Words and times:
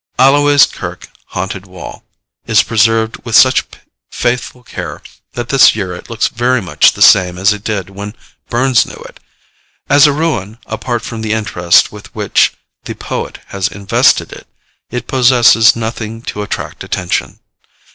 'Alloway's 0.17 0.65
kirk 0.65 1.09
haunted 1.27 1.67
wall' 1.67 2.03
is 2.47 2.63
preserved 2.63 3.17
with 3.23 3.35
such 3.35 3.63
faithful 4.11 4.63
care, 4.63 5.03
that 5.33 5.49
this 5.49 5.75
year 5.75 5.93
it 5.93 6.09
looks 6.09 6.27
very 6.27 6.59
much 6.59 6.93
the 6.93 7.03
same 7.03 7.37
as 7.37 7.53
it 7.53 7.63
did 7.63 7.91
when 7.91 8.15
Burns 8.49 8.83
knew 8.83 8.95
it. 9.07 9.19
As 9.87 10.07
a 10.07 10.11
ruin, 10.11 10.57
apart 10.65 11.03
from 11.03 11.21
the 11.21 11.33
interest 11.33 11.91
with 11.91 12.07
which 12.15 12.51
the 12.85 12.95
poet 12.95 13.41
has 13.49 13.67
invested 13.67 14.33
it, 14.33 14.47
it 14.89 15.05
possesses 15.05 15.75
nothing 15.75 16.23
to 16.23 16.41
attract 16.41 16.83
attention. 16.83 17.37